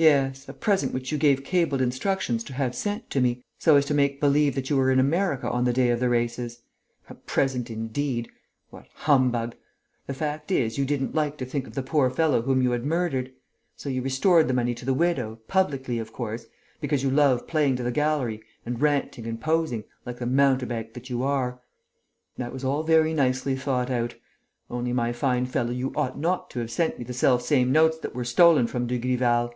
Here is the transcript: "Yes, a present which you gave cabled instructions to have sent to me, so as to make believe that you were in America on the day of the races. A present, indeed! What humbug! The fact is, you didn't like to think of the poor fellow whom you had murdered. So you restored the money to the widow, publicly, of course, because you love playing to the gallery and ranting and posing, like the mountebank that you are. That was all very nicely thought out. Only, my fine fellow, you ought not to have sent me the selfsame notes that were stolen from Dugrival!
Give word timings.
"Yes, 0.00 0.48
a 0.48 0.52
present 0.52 0.94
which 0.94 1.10
you 1.10 1.18
gave 1.18 1.42
cabled 1.42 1.80
instructions 1.82 2.44
to 2.44 2.52
have 2.52 2.76
sent 2.76 3.10
to 3.10 3.20
me, 3.20 3.42
so 3.58 3.74
as 3.74 3.84
to 3.86 3.94
make 3.94 4.20
believe 4.20 4.54
that 4.54 4.70
you 4.70 4.76
were 4.76 4.92
in 4.92 5.00
America 5.00 5.50
on 5.50 5.64
the 5.64 5.72
day 5.72 5.90
of 5.90 5.98
the 5.98 6.08
races. 6.08 6.62
A 7.10 7.14
present, 7.16 7.68
indeed! 7.68 8.30
What 8.70 8.86
humbug! 8.94 9.56
The 10.06 10.14
fact 10.14 10.52
is, 10.52 10.78
you 10.78 10.84
didn't 10.84 11.16
like 11.16 11.36
to 11.38 11.44
think 11.44 11.66
of 11.66 11.74
the 11.74 11.82
poor 11.82 12.10
fellow 12.10 12.42
whom 12.42 12.62
you 12.62 12.70
had 12.70 12.84
murdered. 12.86 13.32
So 13.74 13.88
you 13.88 14.00
restored 14.00 14.46
the 14.46 14.54
money 14.54 14.72
to 14.76 14.84
the 14.84 14.94
widow, 14.94 15.40
publicly, 15.48 15.98
of 15.98 16.12
course, 16.12 16.46
because 16.80 17.02
you 17.02 17.10
love 17.10 17.48
playing 17.48 17.74
to 17.78 17.82
the 17.82 17.90
gallery 17.90 18.40
and 18.64 18.80
ranting 18.80 19.26
and 19.26 19.40
posing, 19.40 19.82
like 20.06 20.20
the 20.20 20.26
mountebank 20.26 20.94
that 20.94 21.10
you 21.10 21.24
are. 21.24 21.60
That 22.36 22.52
was 22.52 22.62
all 22.62 22.84
very 22.84 23.12
nicely 23.14 23.56
thought 23.56 23.90
out. 23.90 24.14
Only, 24.70 24.92
my 24.92 25.12
fine 25.12 25.46
fellow, 25.46 25.72
you 25.72 25.92
ought 25.96 26.16
not 26.16 26.50
to 26.50 26.60
have 26.60 26.70
sent 26.70 27.00
me 27.00 27.04
the 27.04 27.12
selfsame 27.12 27.72
notes 27.72 27.98
that 27.98 28.14
were 28.14 28.24
stolen 28.24 28.68
from 28.68 28.86
Dugrival! 28.86 29.52